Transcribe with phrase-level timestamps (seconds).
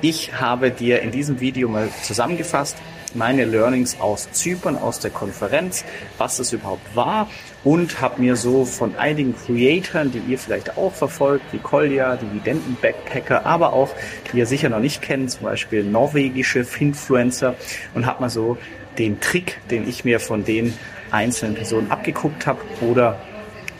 [0.00, 2.76] Ich habe dir in diesem Video mal zusammengefasst
[3.14, 5.84] meine Learnings aus Zypern, aus der Konferenz,
[6.18, 7.28] was das überhaupt war
[7.64, 13.44] und habe mir so von einigen Creatoren, die ihr vielleicht auch verfolgt, wie Kolja, Dividenden-Backpacker,
[13.44, 13.90] aber auch,
[14.32, 17.56] die ihr sicher noch nicht kennt, zum Beispiel norwegische Finfluencer
[17.94, 18.56] und habe mal so
[18.98, 20.74] den Trick, den ich mir von den
[21.10, 23.18] einzelnen Personen abgeguckt habe oder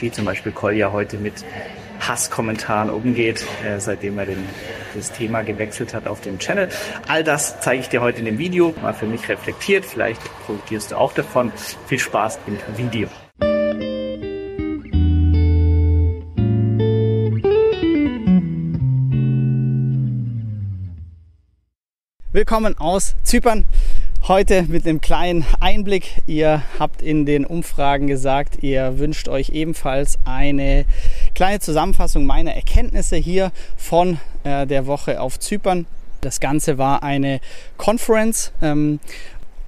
[0.00, 1.44] wie zum Beispiel Kolja heute mit
[2.08, 4.48] Hasskommentaren umgeht, äh, seitdem er den,
[4.94, 6.68] das Thema gewechselt hat auf dem Channel.
[7.06, 9.84] All das zeige ich dir heute in dem Video, mal für mich reflektiert.
[9.84, 11.52] Vielleicht profitierst du auch davon.
[11.86, 13.08] Viel Spaß im Video.
[22.30, 23.64] Willkommen aus Zypern.
[24.28, 26.20] Heute mit einem kleinen Einblick.
[26.26, 30.84] Ihr habt in den Umfragen gesagt, ihr wünscht euch ebenfalls eine
[31.34, 35.86] kleine Zusammenfassung meiner Erkenntnisse hier von äh, der Woche auf Zypern.
[36.20, 37.40] Das Ganze war eine
[37.78, 38.52] Conference.
[38.60, 39.00] Ähm,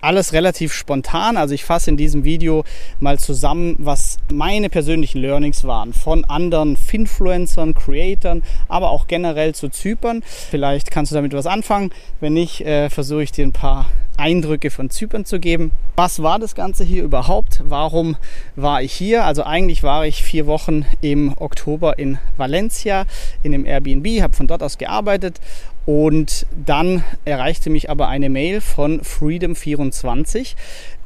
[0.03, 1.39] alles relativ spontan.
[1.39, 2.65] Also ich fasse in diesem Video
[3.01, 9.71] mal zusammen, was meine persönlichen Learnings waren von anderen Finfluencern, Creatoren, aber auch generell zu
[9.71, 10.23] Zypern.
[10.25, 11.93] Vielleicht kannst du damit was anfangen.
[12.21, 13.87] Wenn nicht, äh, versuche ich dir ein paar
[14.21, 15.73] Eindrücke von Zypern zu geben.
[15.97, 17.63] Was war das Ganze hier überhaupt?
[17.65, 18.17] Warum
[18.55, 19.25] war ich hier?
[19.25, 23.07] Also eigentlich war ich vier Wochen im Oktober in Valencia
[23.43, 25.41] in dem Airbnb, habe von dort aus gearbeitet
[25.87, 30.55] und dann erreichte mich aber eine Mail von Freedom24,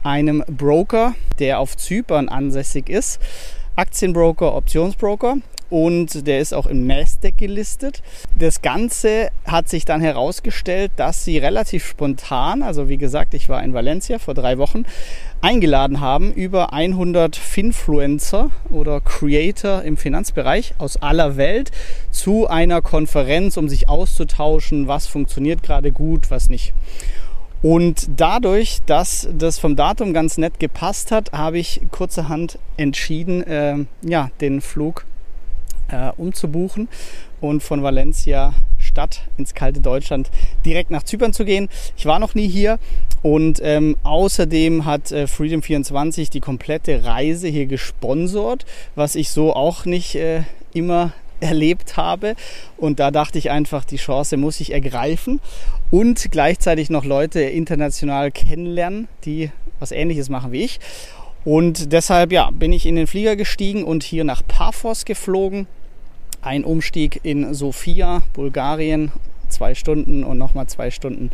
[0.02, 3.20] einem Broker, der auf Zypern ansässig ist.
[3.76, 5.36] Aktienbroker, Optionsbroker
[5.74, 8.00] und der ist auch im Nasdaq gelistet.
[8.38, 13.60] Das Ganze hat sich dann herausgestellt, dass sie relativ spontan, also wie gesagt, ich war
[13.60, 14.84] in Valencia vor drei Wochen,
[15.40, 21.72] eingeladen haben über 100 Finfluencer oder Creator im Finanzbereich aus aller Welt
[22.12, 26.72] zu einer Konferenz, um sich auszutauschen, was funktioniert gerade gut, was nicht.
[27.62, 33.78] Und dadurch, dass das vom Datum ganz nett gepasst hat, habe ich kurzerhand entschieden, äh,
[34.02, 35.04] ja, den Flug
[35.88, 36.88] äh, umzubuchen
[37.40, 40.30] und von Valencia Stadt ins kalte Deutschland
[40.64, 41.68] direkt nach Zypern zu gehen.
[41.96, 42.78] Ich war noch nie hier
[43.22, 49.84] und ähm, außerdem hat äh, Freedom24 die komplette Reise hier gesponsert, was ich so auch
[49.84, 50.42] nicht äh,
[50.72, 52.34] immer erlebt habe.
[52.76, 55.40] Und da dachte ich einfach, die Chance muss ich ergreifen
[55.90, 59.50] und gleichzeitig noch Leute international kennenlernen, die
[59.80, 60.80] was Ähnliches machen wie ich.
[61.44, 65.66] Und deshalb ja, bin ich in den Flieger gestiegen und hier nach Paphos geflogen.
[66.40, 69.12] Ein Umstieg in Sofia, Bulgarien,
[69.48, 71.30] zwei Stunden und nochmal zwei Stunden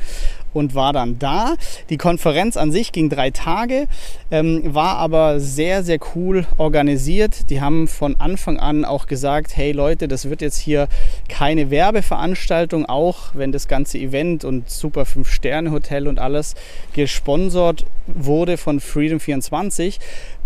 [0.53, 1.55] und war dann da.
[1.89, 3.87] Die Konferenz an sich ging drei Tage,
[4.31, 7.51] ähm, war aber sehr, sehr cool organisiert.
[7.51, 10.89] Die haben von Anfang an auch gesagt, hey Leute, das wird jetzt hier
[11.29, 16.55] keine Werbeveranstaltung, auch wenn das ganze Event und super 5-Sterne-Hotel und alles
[16.93, 19.99] gesponsert wurde von Freedom24,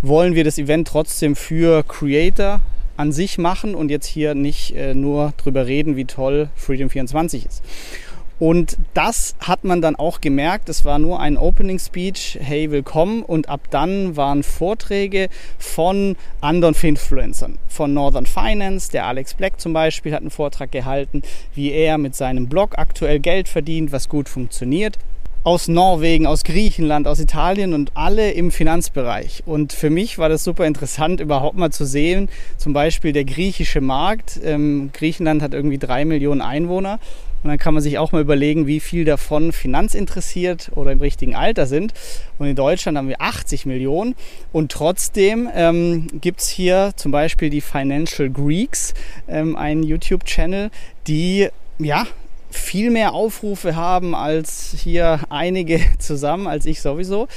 [0.03, 2.61] wollen wir das Event trotzdem für Creator
[2.97, 7.47] an sich machen und jetzt hier nicht äh, nur drüber reden, wie toll Freedom 24
[7.47, 7.63] ist.
[8.45, 10.69] Und das hat man dann auch gemerkt.
[10.69, 13.23] Es war nur ein Opening Speech, hey, willkommen.
[13.23, 17.57] Und ab dann waren Vorträge von anderen Influencern.
[17.69, 21.23] Von Northern Finance, der Alex Black zum Beispiel hat einen Vortrag gehalten,
[21.55, 24.99] wie er mit seinem Blog aktuell Geld verdient, was gut funktioniert
[25.45, 29.43] aus Norwegen, aus Griechenland, aus Italien und alle im Finanzbereich.
[29.45, 33.83] Und für mich war das super interessant, überhaupt mal zu sehen, zum Beispiel der griechische
[33.83, 34.41] Markt.
[34.43, 36.99] Ähm, Griechenland hat irgendwie drei Millionen Einwohner.
[37.45, 41.37] Und dann kann man sich auch mal überlegen, wie viel davon finanzinteressiert oder im richtigen
[41.37, 41.93] Alter sind.
[42.39, 44.15] Und in Deutschland haben wir 80 Millionen.
[44.51, 48.95] Und trotzdem ähm, gibt es hier zum Beispiel die Financial Greeks,
[49.29, 50.71] ähm, einen YouTube-Channel,
[51.07, 52.07] die ja
[52.51, 57.29] viel mehr Aufrufe haben als hier einige zusammen, als ich sowieso.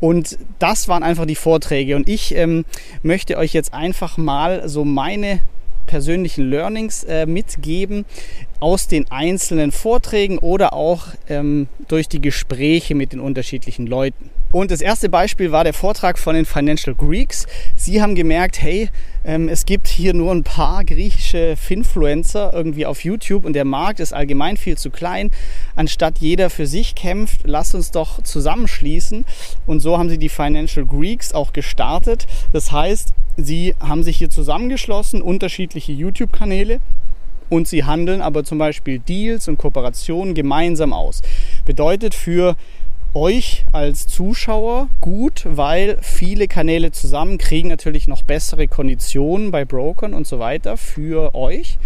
[0.00, 1.96] Und das waren einfach die Vorträge.
[1.96, 2.64] Und ich ähm,
[3.02, 5.40] möchte euch jetzt einfach mal so meine
[5.86, 8.06] persönlichen Learnings äh, mitgeben
[8.60, 14.30] aus den einzelnen Vorträgen oder auch ähm, durch die Gespräche mit den unterschiedlichen Leuten.
[14.52, 17.46] Und das erste Beispiel war der Vortrag von den Financial Greeks.
[17.76, 18.90] Sie haben gemerkt, hey,
[19.24, 24.00] ähm, es gibt hier nur ein paar griechische Finfluencer irgendwie auf YouTube und der Markt
[24.00, 25.30] ist allgemein viel zu klein.
[25.76, 29.24] Anstatt jeder für sich kämpft, lasst uns doch zusammenschließen.
[29.66, 32.26] Und so haben sie die Financial Greeks auch gestartet.
[32.52, 36.80] Das heißt, sie haben sich hier zusammengeschlossen, unterschiedliche YouTube-Kanäle
[37.50, 41.20] und sie handeln aber zum Beispiel Deals und Kooperationen gemeinsam aus.
[41.66, 42.56] Bedeutet für
[43.12, 50.14] euch als Zuschauer gut, weil viele Kanäle zusammen kriegen natürlich noch bessere Konditionen bei Brokern
[50.14, 51.76] und so weiter für euch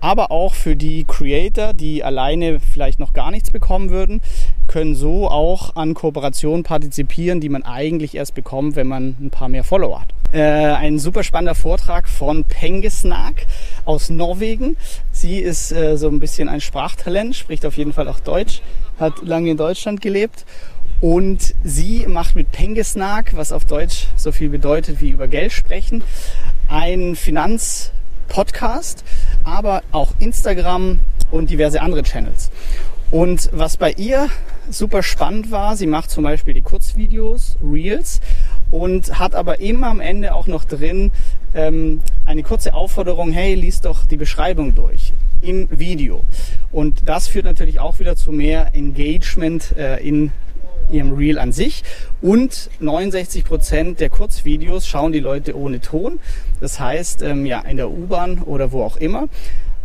[0.00, 4.20] aber auch für die Creator, die alleine vielleicht noch gar nichts bekommen würden,
[4.66, 9.48] können so auch an Kooperationen partizipieren, die man eigentlich erst bekommt, wenn man ein paar
[9.48, 10.14] mehr Follower hat.
[10.32, 13.46] Äh, ein super spannender Vortrag von Pengesnak
[13.84, 14.76] aus Norwegen.
[15.12, 18.60] Sie ist äh, so ein bisschen ein Sprachtalent, spricht auf jeden Fall auch Deutsch,
[18.98, 20.44] hat lange in Deutschland gelebt
[21.00, 26.02] und sie macht mit Pengesnak, was auf Deutsch so viel bedeutet wie über Geld sprechen,
[26.68, 27.92] ein Finanz
[28.28, 29.04] Podcast,
[29.44, 31.00] aber auch Instagram
[31.30, 32.50] und diverse andere Channels.
[33.10, 34.28] Und was bei ihr
[34.68, 38.20] super spannend war, sie macht zum Beispiel die Kurzvideos, Reels
[38.70, 41.12] und hat aber immer am Ende auch noch drin
[41.54, 46.24] ähm, eine kurze Aufforderung, hey, lies doch die Beschreibung durch im Video.
[46.72, 50.32] Und das führt natürlich auch wieder zu mehr Engagement äh, in
[50.90, 51.82] ihrem Reel an sich.
[52.20, 56.18] Und 69 Prozent der Kurzvideos schauen die Leute ohne Ton.
[56.60, 59.28] Das heißt, ähm, ja, in der U-Bahn oder wo auch immer.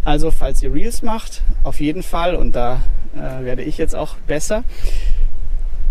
[0.03, 2.81] Also, falls ihr Reels macht, auf jeden Fall, und da
[3.15, 4.63] äh, werde ich jetzt auch besser,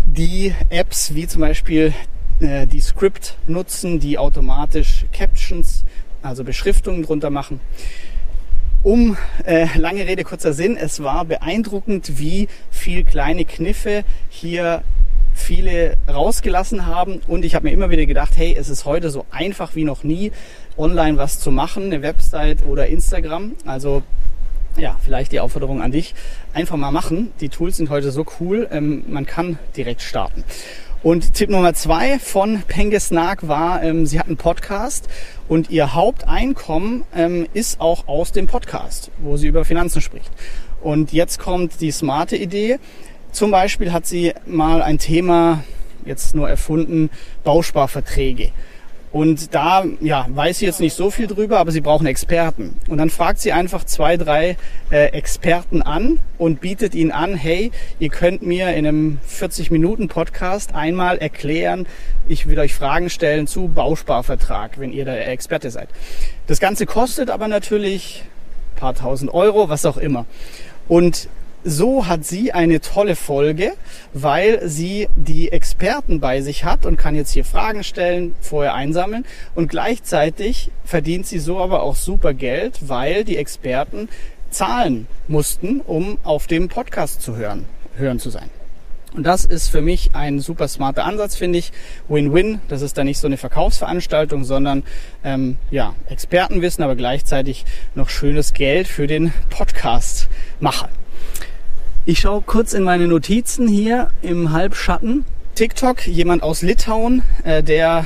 [0.05, 1.93] die Apps wie zum Beispiel
[2.41, 5.85] äh, die Script nutzen, die automatisch Captions,
[6.21, 7.59] also Beschriftungen drunter machen.
[8.83, 9.15] Um
[9.45, 14.83] äh, lange Rede, kurzer Sinn, es war beeindruckend, wie viel kleine Kniffe hier
[15.33, 17.21] viele rausgelassen haben.
[17.27, 20.03] Und ich habe mir immer wieder gedacht, hey, es ist heute so einfach wie noch
[20.03, 20.31] nie,
[20.77, 23.53] online was zu machen, eine Website oder Instagram.
[23.65, 24.01] Also
[24.77, 26.15] ja, vielleicht die Aufforderung an dich,
[26.53, 27.33] einfach mal machen.
[27.41, 30.43] Die Tools sind heute so cool, ähm, man kann direkt starten.
[31.03, 35.09] Und Tipp Nummer zwei von Pengesnag war, ähm, sie hat einen Podcast
[35.47, 40.29] und ihr Haupteinkommen ähm, ist auch aus dem Podcast, wo sie über Finanzen spricht.
[40.79, 42.77] Und jetzt kommt die smarte Idee.
[43.31, 45.63] Zum Beispiel hat sie mal ein Thema
[46.05, 47.09] jetzt nur erfunden,
[47.43, 48.51] Bausparverträge.
[49.11, 52.77] Und da ja, weiß sie jetzt nicht so viel drüber, aber sie brauchen Experten.
[52.87, 54.55] Und dann fragt sie einfach zwei, drei
[54.89, 61.17] äh, Experten an und bietet ihnen an, hey, ihr könnt mir in einem 40-Minuten-Podcast einmal
[61.17, 61.87] erklären,
[62.27, 65.89] ich will euch Fragen stellen zu Bausparvertrag, wenn ihr der Experte seid.
[66.47, 68.23] Das Ganze kostet aber natürlich
[68.81, 70.25] paar tausend Euro, was auch immer.
[70.87, 71.29] Und
[71.63, 73.73] so hat sie eine tolle Folge,
[74.13, 79.25] weil sie die Experten bei sich hat und kann jetzt hier Fragen stellen, vorher einsammeln
[79.55, 84.09] und gleichzeitig verdient sie so aber auch super Geld, weil die Experten
[84.49, 87.65] zahlen mussten, um auf dem Podcast zu hören,
[87.95, 88.49] hören zu sein.
[89.13, 91.73] Und das ist für mich ein super smarter Ansatz, finde ich.
[92.07, 92.61] Win-win.
[92.69, 94.83] Das ist dann nicht so eine Verkaufsveranstaltung, sondern
[95.25, 100.89] ähm, ja Expertenwissen, aber gleichzeitig noch schönes Geld für den Podcast-Macher.
[102.03, 105.23] Ich schaue kurz in meine Notizen hier im Halbschatten.
[105.53, 108.05] TikTok, jemand aus Litauen, äh, der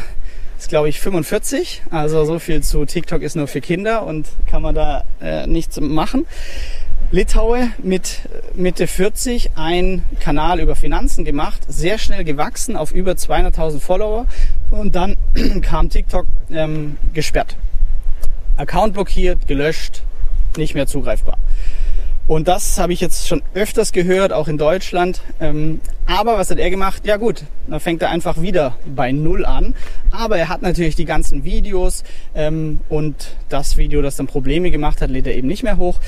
[0.59, 4.61] ist glaube ich 45, also so viel zu TikTok ist nur für Kinder und kann
[4.61, 6.25] man da äh, nichts machen.
[7.11, 8.19] Litaue mit
[8.53, 14.25] Mitte 40 ein Kanal über Finanzen gemacht, sehr schnell gewachsen auf über 200.000 Follower
[14.71, 15.15] und dann
[15.61, 17.55] kam TikTok ähm, gesperrt.
[18.57, 20.03] Account blockiert, gelöscht,
[20.57, 21.37] nicht mehr zugreifbar.
[22.27, 25.21] Und das habe ich jetzt schon öfters gehört, auch in Deutschland.
[25.39, 27.05] Ähm, aber was hat er gemacht?
[27.05, 29.75] Ja gut, dann fängt er einfach wieder bei Null an.
[30.09, 35.01] Aber er hat natürlich die ganzen Videos ähm, und das Video, das dann Probleme gemacht
[35.01, 35.99] hat, lädt er eben nicht mehr hoch.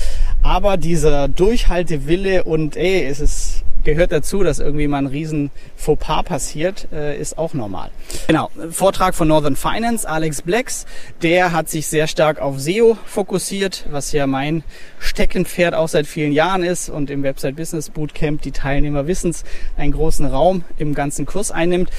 [0.42, 3.47] Aber dieser Durchhaltewille und ey, es ist
[3.84, 7.90] gehört dazu, dass irgendwie mal ein riesen Fauxpas passiert, äh, ist auch normal.
[8.26, 10.86] Genau, Vortrag von Northern Finance, Alex Blacks,
[11.22, 14.62] der hat sich sehr stark auf SEO fokussiert, was ja mein
[14.98, 19.44] Steckenpferd auch seit vielen Jahren ist und im Website Business Bootcamp, die Teilnehmer wissen es,
[19.76, 21.90] einen großen Raum im ganzen Kurs einnimmt.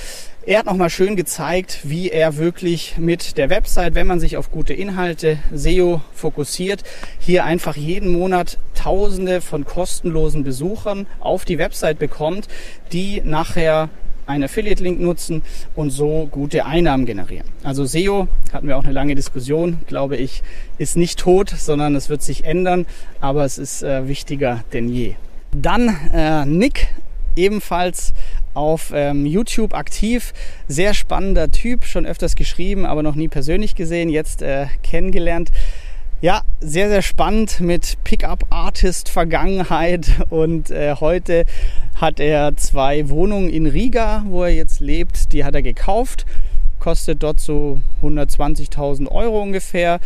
[0.46, 4.50] Er hat nochmal schön gezeigt, wie er wirklich mit der Website, wenn man sich auf
[4.50, 6.84] gute Inhalte, SEO fokussiert,
[7.20, 12.48] hier einfach jeden Monat Tausende von kostenlosen Besuchern auf die Website bekommt,
[12.93, 13.89] die nachher
[14.25, 15.41] einen Affiliate-Link nutzen
[15.75, 17.45] und so gute Einnahmen generieren.
[17.62, 20.43] Also SEO, hatten wir auch eine lange Diskussion, glaube ich,
[20.77, 22.86] ist nicht tot, sondern es wird sich ändern,
[23.19, 25.15] aber es ist äh, wichtiger denn je.
[25.51, 26.88] Dann äh, Nick,
[27.36, 28.13] ebenfalls
[28.53, 30.33] auf ähm, YouTube aktiv.
[30.69, 35.51] Sehr spannender Typ, schon öfters geschrieben, aber noch nie persönlich gesehen, jetzt äh, kennengelernt.
[36.22, 41.46] Ja, sehr, sehr spannend mit Pickup-Artist-Vergangenheit und äh, heute
[41.96, 46.26] hat er zwei Wohnungen in Riga, wo er jetzt lebt, die hat er gekauft,
[46.82, 50.02] kostet dort so 120.000 Euro ungefähr.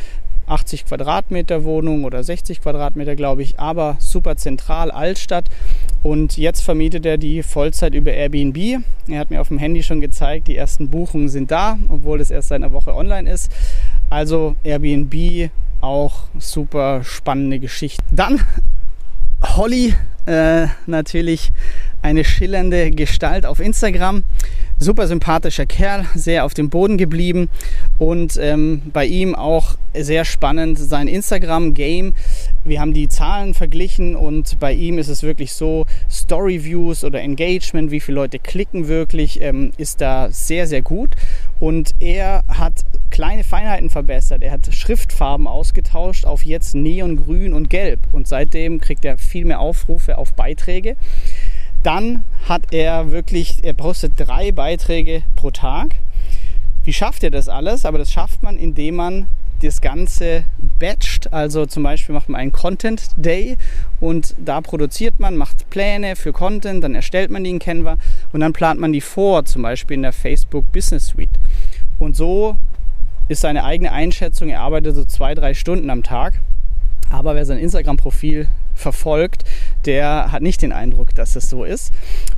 [0.46, 5.46] 80 Quadratmeter Wohnung oder 60 Quadratmeter, glaube ich, aber super zentral, Altstadt.
[6.03, 8.84] Und jetzt vermietet er die Vollzeit über Airbnb.
[9.08, 12.29] Er hat mir auf dem Handy schon gezeigt, die ersten Buchungen sind da, obwohl es
[12.29, 13.50] erst seit einer Woche online ist.
[14.10, 15.50] Also Airbnb
[15.83, 18.03] auch super spannende Geschichte.
[18.11, 18.41] Dann
[19.43, 19.93] Holly,
[20.25, 21.51] äh, natürlich
[22.01, 24.23] eine schillernde Gestalt auf Instagram.
[24.79, 27.49] Super sympathischer Kerl, sehr auf dem Boden geblieben
[27.99, 32.13] und ähm, bei ihm auch sehr spannend sein Instagram-Game.
[32.65, 37.21] Wir haben die Zahlen verglichen und bei ihm ist es wirklich so, Story Views oder
[37.21, 41.11] Engagement, wie viele Leute klicken wirklich, ähm, ist da sehr, sehr gut.
[41.63, 44.43] Und er hat kleine Feinheiten verbessert.
[44.43, 48.01] Er hat Schriftfarben ausgetauscht auf jetzt Neongrün und Gelb.
[48.12, 50.98] Und seitdem kriegt er viel mehr Aufrufe auf Beiträge.
[51.82, 55.96] Dann hat er wirklich, er postet drei Beiträge pro Tag.
[56.84, 57.86] Wie schafft er das alles?
[57.86, 59.27] Aber das schafft man, indem man
[59.67, 60.46] das Ganze
[60.79, 61.32] batcht.
[61.34, 63.58] Also zum Beispiel macht man einen Content Day
[64.00, 67.98] und da produziert man, macht Pläne für Content, dann erstellt man die in Canva
[68.32, 71.29] und dann plant man die vor, zum Beispiel in der Facebook Business Suite.
[72.00, 72.58] Und so
[73.27, 76.39] ist seine eigene Einschätzung, er arbeitet so zwei, drei Stunden am Tag.
[77.10, 79.43] Aber wer sein Instagram-Profil verfolgt,
[79.86, 81.93] der hat nicht den Eindruck, dass es so ist.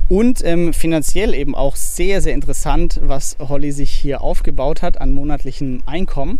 [0.08, 5.12] Und ähm, finanziell eben auch sehr, sehr interessant, was Holly sich hier aufgebaut hat an
[5.12, 6.38] monatlichem Einkommen.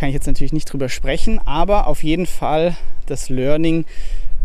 [0.00, 3.84] Kann ich jetzt natürlich nicht drüber sprechen, aber auf jeden Fall das Learning.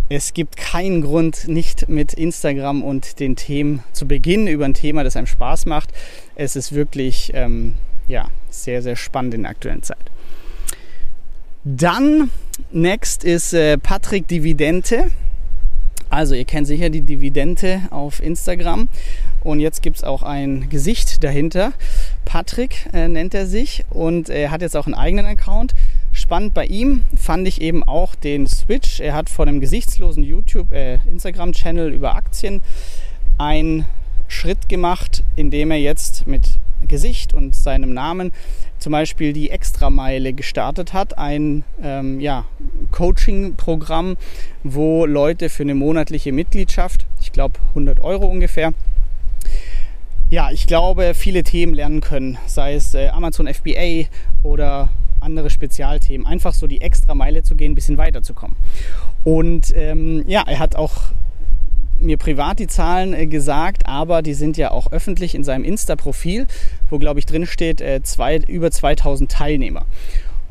[0.10, 5.06] Es gibt keinen Grund, nicht mit Instagram und den Themen zu beginnen über ein Thema,
[5.06, 5.94] das einem Spaß macht.
[6.36, 7.76] Es ist wirklich ähm,
[8.10, 10.12] ja, sehr, sehr spannend in der aktuellen Zeit.
[11.64, 12.32] Dann,
[12.74, 15.10] next ist äh, Patrick Dividente.
[16.10, 18.90] Also ihr kennt sicher die Dividende auf Instagram
[19.46, 21.74] und jetzt gibt es auch ein Gesicht dahinter.
[22.26, 25.76] Patrick äh, nennt er sich und er hat jetzt auch einen eigenen Account.
[26.12, 29.00] Spannend bei ihm fand ich eben auch den Switch.
[29.00, 30.98] Er hat von einem gesichtslosen YouTube, äh,
[31.92, 32.62] über Aktien
[33.38, 33.86] einen
[34.28, 38.32] Schritt gemacht, indem er jetzt mit Gesicht und seinem Namen
[38.80, 42.46] zum Beispiel die Extrameile gestartet hat, ein ähm, ja,
[42.92, 44.18] Coaching-Programm,
[44.64, 48.74] wo Leute für eine monatliche Mitgliedschaft, ich glaube 100 Euro ungefähr,
[50.36, 54.10] ja, ich glaube, viele Themen lernen können, sei es äh, Amazon FBA
[54.44, 54.90] oder
[55.22, 56.28] andere Spezialthemen.
[56.28, 58.58] Einfach so die Extrameile zu gehen, ein bisschen weiterzukommen.
[59.24, 60.92] Und ähm, ja, er hat auch
[62.02, 66.48] mir privat die Zahlen äh, gesagt, aber die sind ja auch öffentlich in seinem Insta-Profil,
[66.90, 69.86] wo glaube ich drin steht, äh, zwei, über 2000 Teilnehmer.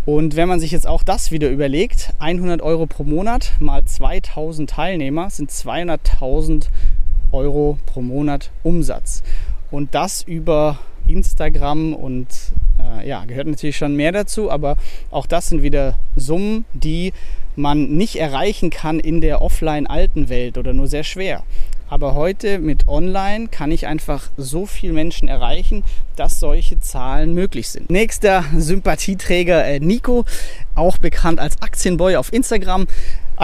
[0.06, 4.70] Und wenn man sich jetzt auch das wieder überlegt, 100 Euro pro Monat mal 2000
[4.70, 6.68] Teilnehmer sind 200.000
[7.32, 9.22] Euro pro Monat Umsatz.
[9.75, 10.78] Und das über
[11.09, 12.28] Instagram und
[12.78, 14.76] äh, ja, gehört natürlich schon mehr dazu, aber
[15.11, 17.12] auch das sind wieder Summen, die
[17.57, 21.43] man nicht erreichen kann in der offline alten Welt oder nur sehr schwer.
[21.88, 25.83] Aber heute mit Online kann ich einfach so viele Menschen erreichen,
[26.14, 27.90] dass solche Zahlen möglich sind.
[27.90, 30.25] Nächster Sympathieträger äh, Nico,
[30.76, 32.87] auch bekannt als Aktienboy auf Instagram.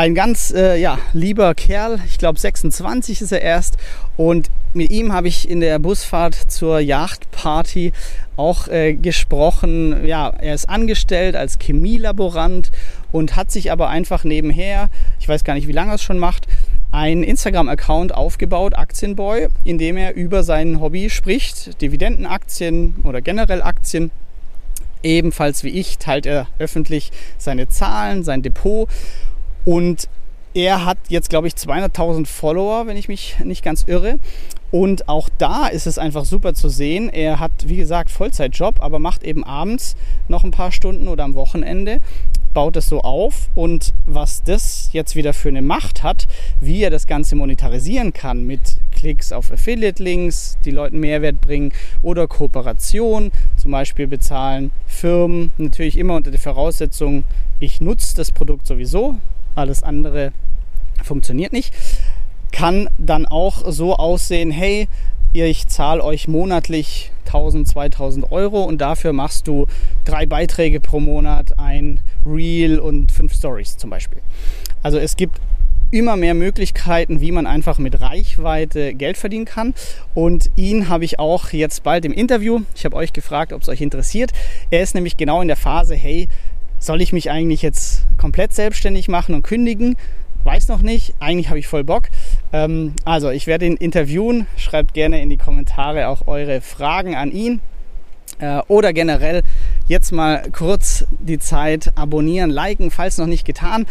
[0.00, 3.76] Ein ganz äh, ja, lieber Kerl, ich glaube 26 ist er erst.
[4.16, 7.92] Und mit ihm habe ich in der Busfahrt zur Yachtparty
[8.35, 10.07] auch äh, gesprochen.
[10.07, 12.71] Ja, er ist angestellt als Chemielaborant
[13.12, 14.88] und hat sich aber einfach nebenher,
[15.19, 16.47] ich weiß gar nicht, wie lange er es schon macht,
[16.92, 24.11] einen Instagram-Account aufgebaut, Aktienboy, in dem er über sein Hobby spricht, Dividendenaktien oder generell Aktien.
[25.02, 28.88] Ebenfalls wie ich teilt er öffentlich seine Zahlen, sein Depot
[29.64, 30.09] und
[30.52, 34.17] er hat jetzt, glaube ich, 200.000 Follower, wenn ich mich nicht ganz irre.
[34.73, 37.09] Und auch da ist es einfach super zu sehen.
[37.09, 39.97] Er hat, wie gesagt, Vollzeitjob, aber macht eben abends
[40.29, 42.00] noch ein paar Stunden oder am Wochenende
[42.55, 46.26] baut es so auf und was das jetzt wieder für eine Macht hat,
[46.61, 52.26] wie er das Ganze monetarisieren kann mit Klicks auf Affiliate-Links, die Leuten Mehrwert bringen oder
[52.26, 57.25] Kooperation, zum Beispiel bezahlen Firmen, natürlich immer unter der Voraussetzung,
[57.61, 59.17] ich nutze das Produkt sowieso,
[59.54, 60.33] alles andere
[61.02, 61.75] funktioniert nicht,
[62.52, 64.88] kann dann auch so aussehen, hey,
[65.33, 69.66] ich zahle euch monatlich 1000, 2000 Euro und dafür machst du
[70.04, 74.21] drei Beiträge pro Monat, ein Reel und fünf Stories zum Beispiel.
[74.83, 75.40] Also es gibt
[75.92, 79.75] immer mehr Möglichkeiten, wie man einfach mit Reichweite Geld verdienen kann.
[80.14, 82.61] Und ihn habe ich auch jetzt bald im Interview.
[82.75, 84.30] Ich habe euch gefragt, ob es euch interessiert.
[84.71, 86.28] Er ist nämlich genau in der Phase, hey,
[86.81, 89.97] soll ich mich eigentlich jetzt komplett selbstständig machen und kündigen?
[90.43, 91.15] Weiß noch nicht.
[91.21, 92.09] Eigentlich habe ich voll Bock.
[92.53, 94.47] Ähm, also, ich werde ihn interviewen.
[94.57, 97.61] Schreibt gerne in die Kommentare auch eure Fragen an ihn.
[98.39, 99.43] Äh, oder generell
[99.87, 103.87] jetzt mal kurz die Zeit abonnieren, liken, falls noch nicht getan.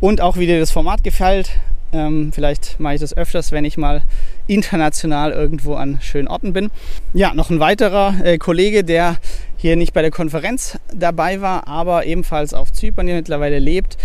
[0.00, 1.52] Und auch wie dir das Format gefällt.
[1.92, 4.02] Ähm, vielleicht mache ich das öfters, wenn ich mal
[4.46, 6.70] international irgendwo an schönen Orten bin.
[7.12, 9.18] Ja, noch ein weiterer äh, Kollege, der
[9.56, 13.98] hier nicht bei der Konferenz dabei war, aber ebenfalls auf Zypern hier mittlerweile lebt,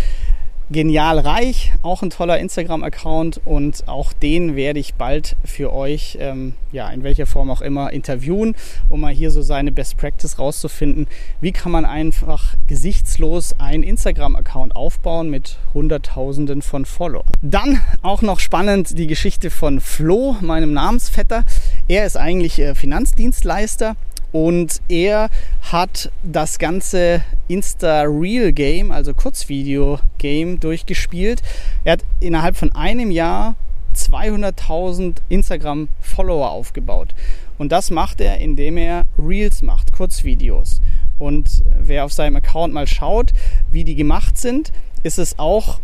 [0.70, 6.52] Genial Reich, auch ein toller Instagram-Account und auch den werde ich bald für euch, ähm,
[6.72, 8.54] ja, in welcher Form auch immer, interviewen,
[8.90, 11.06] um mal hier so seine Best Practice rauszufinden.
[11.40, 17.32] Wie kann man einfach gesichtslos einen Instagram-Account aufbauen mit Hunderttausenden von Followern?
[17.40, 21.44] Dann auch noch spannend die Geschichte von Flo, meinem Namensvetter.
[21.88, 23.96] Er ist eigentlich äh, Finanzdienstleister
[24.32, 25.30] und er
[25.72, 31.42] hat das ganze Insta-Real-Game, also Kurzvideo-Game, durchgespielt.
[31.84, 33.56] Er hat innerhalb von einem Jahr
[33.94, 37.14] 200.000 Instagram-Follower aufgebaut.
[37.56, 40.80] Und das macht er, indem er Reels macht, Kurzvideos.
[41.18, 43.32] Und wer auf seinem Account mal schaut,
[43.72, 45.80] wie die gemacht sind, ist es auch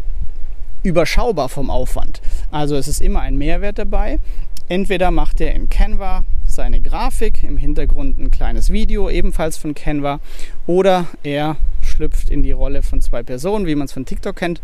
[0.84, 2.20] überschaubar vom Aufwand.
[2.50, 4.20] Also es ist immer ein Mehrwert dabei.
[4.68, 6.24] Entweder macht er in Canva
[6.54, 10.20] seine Grafik, im Hintergrund ein kleines Video, ebenfalls von Canva,
[10.66, 14.60] oder er schlüpft in die Rolle von zwei Personen, wie man es von TikTok kennt.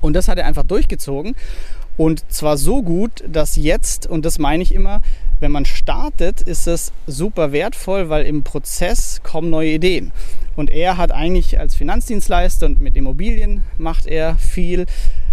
[0.00, 1.34] Und das hat er einfach durchgezogen.
[1.96, 5.02] Und zwar so gut, dass jetzt, und das meine ich immer,
[5.40, 10.12] wenn man startet, ist es super wertvoll, weil im Prozess kommen neue Ideen.
[10.56, 14.86] Und er hat eigentlich als Finanzdienstleister und mit Immobilien macht er viel,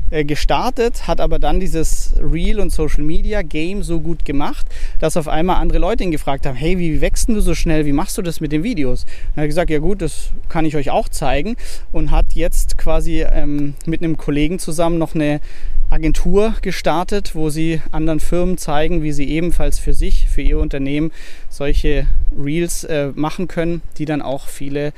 [0.09, 4.65] gestartet, hat aber dann dieses Real und Social Media Game so gut gemacht,
[4.99, 7.91] dass auf einmal andere Leute ihn gefragt haben, hey, wie wächst du so schnell, wie
[7.91, 9.03] machst du das mit den Videos?
[9.03, 11.55] Und er hat gesagt, ja gut, das kann ich euch auch zeigen
[11.91, 15.41] und hat jetzt quasi ähm, mit einem Kollegen zusammen noch eine
[15.89, 21.11] Agentur gestartet, wo sie anderen Firmen zeigen, wie sie ebenfalls für sich, für ihr Unternehmen
[21.49, 24.93] solche Reels äh, machen können, die dann auch viele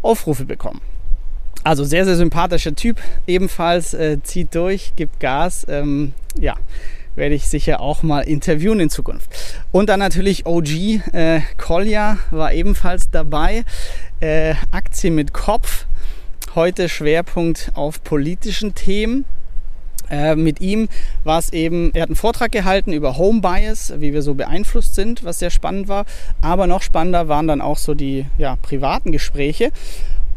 [0.00, 0.80] Aufrufe bekommen.
[1.64, 3.00] Also sehr, sehr sympathischer Typ.
[3.26, 5.66] Ebenfalls äh, zieht durch, gibt Gas.
[5.68, 6.56] Ähm, ja,
[7.16, 9.30] werde ich sicher auch mal interviewen in Zukunft.
[9.72, 10.68] Und dann natürlich OG
[11.12, 13.64] äh, Kolja war ebenfalls dabei.
[14.20, 15.86] Äh, Aktie mit Kopf.
[16.54, 19.24] Heute Schwerpunkt auf politischen Themen.
[20.10, 20.88] Äh, mit ihm
[21.24, 24.94] war es eben, er hat einen Vortrag gehalten über Home Bias, wie wir so beeinflusst
[24.94, 26.04] sind, was sehr spannend war.
[26.42, 29.70] Aber noch spannender waren dann auch so die ja, privaten Gespräche.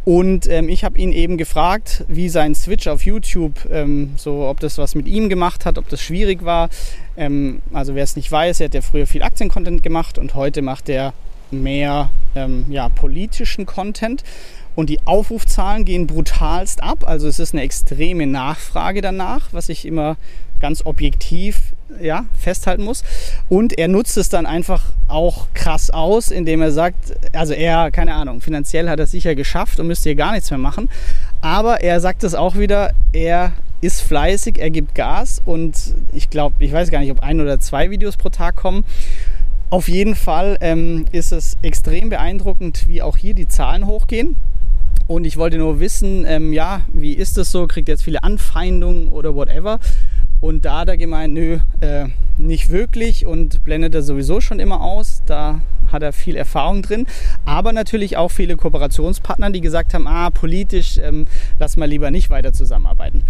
[0.08, 4.62] Und ähm, ich habe ihn eben gefragt, wie sein Switch auf YouTube, ähm, so ob
[4.62, 6.70] das was mit ihm gemacht hat, ob das schwierig war.
[7.18, 10.62] Ähm, also wer es nicht weiß, er hat ja früher viel Aktiencontent gemacht und heute
[10.62, 11.14] macht er
[11.52, 14.24] mehr ähm, ja, politischen Content.
[14.76, 17.04] Und die Aufrufzahlen gehen brutalst ab.
[17.06, 20.16] Also es ist eine extreme Nachfrage danach, was ich immer
[20.60, 23.04] ganz objektiv ja, festhalten muss.
[23.50, 28.14] Und er nutzt es dann einfach auch krass aus, indem er sagt, also er, keine
[28.14, 30.90] Ahnung, finanziell hat er es sicher geschafft und müsste hier gar nichts mehr machen.
[31.42, 36.56] Aber er sagt es auch wieder, er ist fleißig, er gibt Gas und ich glaube,
[36.60, 38.84] ich weiß gar nicht, ob ein oder zwei Videos pro Tag kommen.
[39.70, 44.36] Auf jeden Fall ähm, ist es extrem beeindruckend, wie auch hier die Zahlen hochgehen.
[45.08, 47.68] Und ich wollte nur wissen, ähm, ja, wie ist das so?
[47.68, 49.80] Kriegt jetzt viele Anfeindungen oder whatever?
[50.40, 52.06] Und da hat er gemeint, nö, äh,
[52.38, 55.24] nicht wirklich und blendet er sowieso schon immer aus.
[55.26, 57.08] Da hat er viel Erfahrung drin.
[57.46, 61.26] Aber natürlich auch viele Kooperationspartner, die gesagt haben, ah, politisch, ähm,
[61.60, 63.24] lass mal lieber nicht weiter zusammenarbeiten.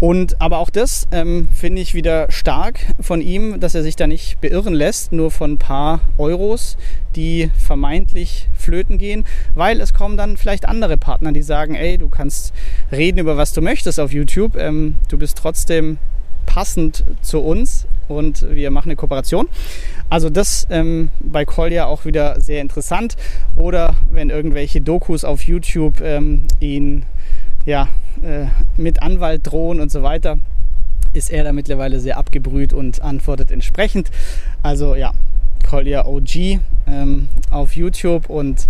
[0.00, 4.06] Und aber auch das ähm, finde ich wieder stark von ihm, dass er sich da
[4.06, 6.76] nicht beirren lässt, nur von ein paar Euros,
[7.16, 9.24] die vermeintlich flöten gehen,
[9.56, 12.54] weil es kommen dann vielleicht andere Partner, die sagen, ey, du kannst
[12.92, 15.98] reden über was du möchtest auf YouTube, ähm, du bist trotzdem
[16.48, 19.48] passend zu uns und wir machen eine Kooperation.
[20.08, 23.16] Also das ähm, bei Kolja auch wieder sehr interessant.
[23.56, 27.04] Oder wenn irgendwelche Dokus auf YouTube ähm, ihn
[27.66, 27.88] ja,
[28.22, 28.46] äh,
[28.78, 30.38] mit Anwalt drohen und so weiter,
[31.12, 34.10] ist er da mittlerweile sehr abgebrüht und antwortet entsprechend.
[34.62, 35.12] Also ja,
[35.68, 38.68] Kolja OG ähm, auf YouTube und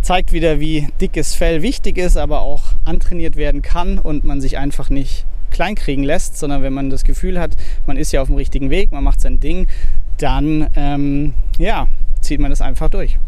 [0.00, 4.56] zeigt wieder, wie dickes Fell wichtig ist, aber auch antrainiert werden kann und man sich
[4.56, 7.52] einfach nicht kleinkriegen lässt, sondern wenn man das Gefühl hat,
[7.86, 9.66] man ist ja auf dem richtigen Weg, man macht sein Ding,
[10.18, 11.88] dann ähm, ja,
[12.20, 13.18] zieht man das einfach durch.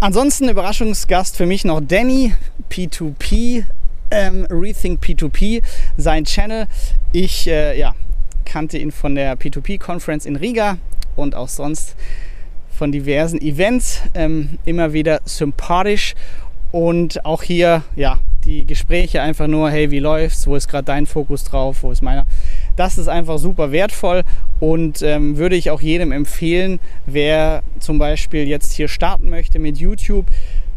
[0.00, 2.34] Ansonsten Überraschungsgast für mich noch Danny,
[2.70, 3.64] P2P,
[4.10, 5.62] ähm, Rethink P2P,
[5.96, 6.66] sein Channel.
[7.12, 7.94] Ich äh, ja,
[8.44, 10.78] kannte ihn von der P2P-Conference in Riga
[11.16, 11.96] und auch sonst
[12.70, 14.02] von diversen Events.
[14.14, 16.14] Ähm, immer wieder sympathisch
[16.74, 20.48] und auch hier, ja, die Gespräche einfach nur, hey, wie läuft's?
[20.48, 21.84] Wo ist gerade dein Fokus drauf?
[21.84, 22.26] Wo ist meiner?
[22.74, 24.24] Das ist einfach super wertvoll
[24.58, 29.78] und ähm, würde ich auch jedem empfehlen, wer zum Beispiel jetzt hier starten möchte mit
[29.78, 30.26] YouTube.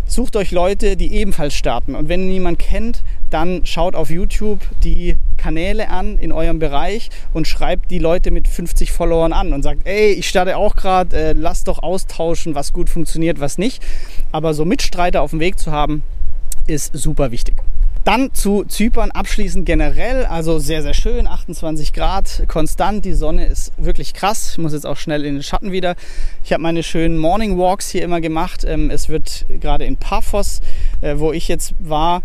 [0.07, 1.95] Sucht euch Leute, die ebenfalls starten.
[1.95, 7.09] Und wenn ihr niemanden kennt, dann schaut auf YouTube die Kanäle an in eurem Bereich
[7.33, 11.15] und schreibt die Leute mit 50 Followern an und sagt, ey, ich starte auch gerade,
[11.15, 13.83] äh, lasst doch austauschen, was gut funktioniert, was nicht.
[14.31, 16.03] Aber so Mitstreiter auf dem Weg zu haben,
[16.67, 17.55] ist super wichtig.
[18.07, 23.73] Dann zu Zypern abschließend generell, also sehr, sehr schön, 28 Grad, konstant, die Sonne ist
[23.75, 24.51] wirklich krass.
[24.51, 25.97] Ich muss jetzt auch schnell in den Schatten wieder.
[26.41, 28.63] Ich habe meine schönen Morning Walks hier immer gemacht.
[28.65, 30.61] Ähm, es wird gerade in Paphos,
[31.01, 32.21] äh, wo ich jetzt war,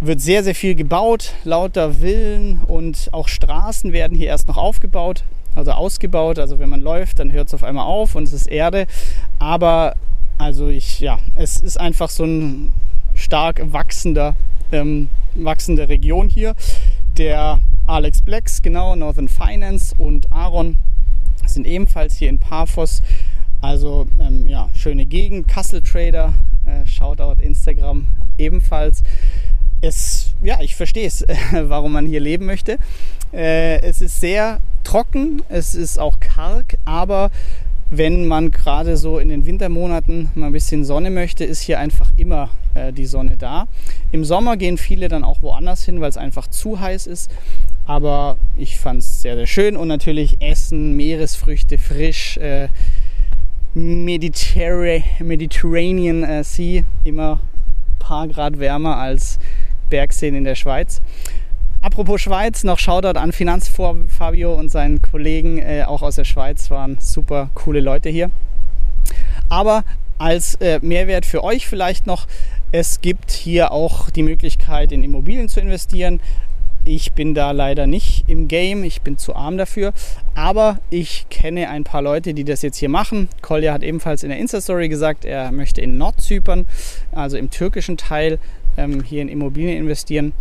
[0.00, 5.24] wird sehr, sehr viel gebaut, lauter Villen und auch Straßen werden hier erst noch aufgebaut,
[5.54, 6.38] also ausgebaut.
[6.38, 8.86] Also wenn man läuft, dann hört es auf einmal auf und es ist Erde.
[9.38, 9.94] Aber
[10.36, 12.74] also ich, ja, es ist einfach so ein
[13.14, 14.36] stark wachsender
[14.72, 16.54] ähm, wachsende Region hier.
[17.18, 20.78] Der Alex Blacks, genau, Northern Finance und Aaron
[21.46, 23.02] sind ebenfalls hier in Paphos.
[23.60, 25.48] Also ähm, ja, schöne Gegend.
[25.48, 26.32] Kassel Trader,
[26.66, 28.06] äh, Shoutout Instagram
[28.38, 29.02] ebenfalls.
[29.82, 32.78] Es, ja, ich verstehe es, warum man hier leben möchte.
[33.32, 37.30] Äh, es ist sehr trocken, es ist auch karg, aber
[37.90, 42.12] wenn man gerade so in den Wintermonaten mal ein bisschen Sonne möchte, ist hier einfach
[42.16, 43.66] immer äh, die Sonne da.
[44.12, 47.30] Im Sommer gehen viele dann auch woanders hin, weil es einfach zu heiß ist.
[47.86, 52.68] Aber ich fand es sehr, sehr schön und natürlich Essen, Meeresfrüchte frisch, äh,
[53.74, 59.40] Mediterra Mediterranean äh, Sea, immer ein paar Grad wärmer als
[59.88, 61.02] Bergseen in der Schweiz.
[61.82, 66.70] Apropos Schweiz, noch Shoutout an Finanzfor Fabio und seinen Kollegen, äh, auch aus der Schweiz,
[66.70, 68.30] waren super coole Leute hier.
[69.48, 69.84] Aber
[70.18, 72.26] als äh, Mehrwert für euch vielleicht noch,
[72.70, 76.20] es gibt hier auch die Möglichkeit, in Immobilien zu investieren.
[76.84, 79.94] Ich bin da leider nicht im Game, ich bin zu arm dafür.
[80.34, 83.30] Aber ich kenne ein paar Leute, die das jetzt hier machen.
[83.40, 86.66] Kolja hat ebenfalls in der Insta-Story gesagt, er möchte in Nordzypern,
[87.12, 88.38] also im türkischen Teil,
[88.76, 90.34] ähm, hier in Immobilien investieren.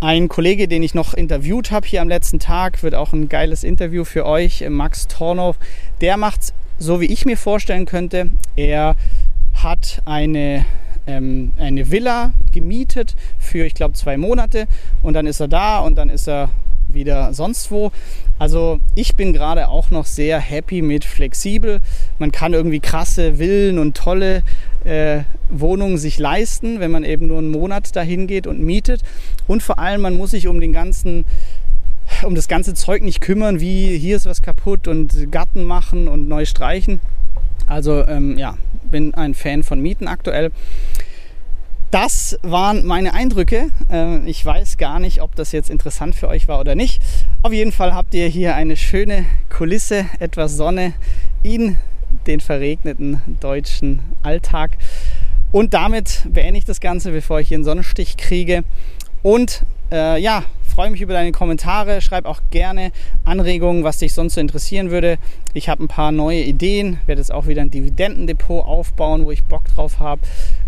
[0.00, 3.64] Ein Kollege, den ich noch interviewt habe hier am letzten Tag, wird auch ein geiles
[3.64, 5.56] Interview für euch, äh, Max Tornow.
[6.00, 8.30] Der macht es so, wie ich mir vorstellen könnte.
[8.54, 8.94] Er
[9.54, 10.64] hat eine,
[11.08, 14.68] ähm, eine Villa gemietet für, ich glaube, zwei Monate
[15.02, 16.50] und dann ist er da und dann ist er
[16.88, 17.92] wieder sonst wo.
[18.38, 21.80] Also ich bin gerade auch noch sehr happy mit flexibel.
[22.18, 24.42] Man kann irgendwie krasse Villen und tolle
[24.84, 25.20] äh,
[25.50, 29.02] Wohnungen sich leisten, wenn man eben nur einen Monat dahin geht und mietet.
[29.46, 31.24] Und vor allem, man muss sich um den ganzen
[32.24, 36.26] um das ganze Zeug nicht kümmern, wie hier ist was kaputt und Garten machen und
[36.26, 37.00] neu streichen.
[37.66, 38.56] Also ähm, ja,
[38.90, 40.50] bin ein Fan von Mieten aktuell.
[41.90, 43.70] Das waren meine Eindrücke.
[43.90, 47.00] Äh, ich weiß gar nicht, ob das jetzt interessant für euch war oder nicht.
[47.42, 50.92] Auf jeden Fall habt ihr hier eine schöne Kulisse, etwas Sonne
[51.42, 51.78] in
[52.26, 54.76] den verregneten deutschen Alltag.
[55.50, 58.64] Und damit beende ich das Ganze, bevor ich hier einen Sonnenstich kriege.
[59.22, 60.44] Und äh, ja,
[60.78, 62.00] freue mich über deine Kommentare.
[62.00, 62.92] Schreib auch gerne
[63.24, 65.18] Anregungen, was dich sonst so interessieren würde.
[65.52, 69.42] Ich habe ein paar neue Ideen, werde jetzt auch wieder ein Dividendendepot aufbauen, wo ich
[69.42, 70.20] Bock drauf habe.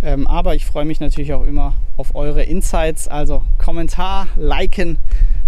[0.03, 3.07] Ähm, aber ich freue mich natürlich auch immer auf eure Insights.
[3.07, 4.99] Also Kommentar, liken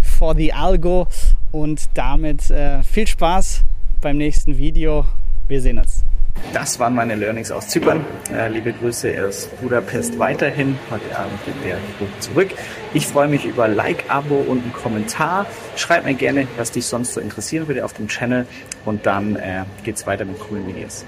[0.01, 1.09] for the Algo
[1.51, 3.64] und damit äh, viel Spaß
[4.01, 5.07] beim nächsten Video.
[5.48, 6.05] Wir sehen uns.
[6.53, 8.05] Das waren meine Learnings aus Zypern.
[8.31, 10.79] Äh, liebe Grüße aus Budapest weiterhin.
[10.90, 12.51] Heute Abend geht der Flug zurück.
[12.92, 15.47] Ich freue mich über Like, Abo und einen Kommentar.
[15.77, 18.47] Schreib mir gerne, was dich sonst so interessieren würde auf dem Channel.
[18.85, 21.07] Und dann äh, geht's weiter mit coolen Videos.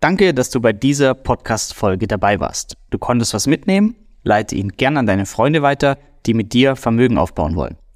[0.00, 2.76] Danke, dass du bei dieser Podcast-Folge dabei warst.
[2.90, 3.96] Du konntest was mitnehmen?
[4.22, 7.78] Leite ihn gern an deine Freunde weiter, die mit dir Vermögen aufbauen wollen.